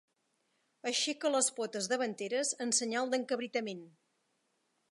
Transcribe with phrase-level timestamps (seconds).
[0.91, 3.85] Aixeca les potes davanteres en senyal d'encabritament.